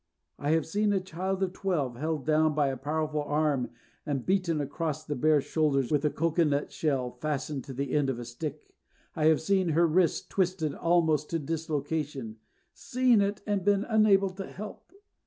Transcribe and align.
I 0.39 0.49
have 0.53 0.65
seen 0.65 0.91
a 0.93 0.99
child 0.99 1.43
of 1.43 1.53
twelve 1.53 1.95
held 1.97 2.25
down 2.25 2.55
by 2.55 2.69
a 2.69 2.75
powerful 2.75 3.21
arm 3.21 3.69
and 4.03 4.25
beaten 4.25 4.59
across 4.59 5.05
the 5.05 5.15
bare 5.15 5.41
shoulders 5.41 5.91
with 5.91 6.03
a 6.03 6.09
cocoa 6.09 6.43
nut 6.43 6.71
shell 6.71 7.11
fastened 7.11 7.65
to 7.65 7.73
the 7.73 7.91
end 7.91 8.09
of 8.09 8.17
a 8.17 8.25
stick; 8.25 8.73
I 9.15 9.25
have 9.27 9.41
seen 9.41 9.69
her 9.69 9.85
wrists 9.85 10.25
twisted 10.27 10.73
almost 10.73 11.29
to 11.29 11.37
dislocation 11.37 12.37
seen 12.73 13.21
it, 13.21 13.43
and 13.45 13.63
been 13.63 13.83
unable 13.83 14.31
to 14.31 14.47
help. 14.47 14.91